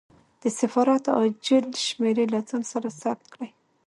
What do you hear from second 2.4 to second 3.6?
ځان سره ثبت کړه.